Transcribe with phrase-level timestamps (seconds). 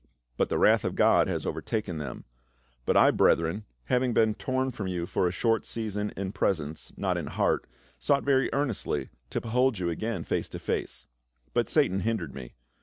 [0.35, 2.23] But the wrath of God has overtaken them."
[2.87, 7.17] But I, brethren, having been torn from you for a short season in presence, not
[7.19, 7.67] in heart,
[7.99, 11.05] sought ver)' earnestly to behold you again face to face
[11.53, 12.55] But Satan hindered me.